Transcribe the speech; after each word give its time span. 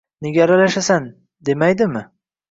Nega 0.25 0.39
aralashasan 0.45 1.05
demaydimi?.. 1.49 2.03